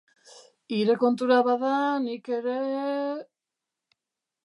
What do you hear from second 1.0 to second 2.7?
kontura bada, nik ere...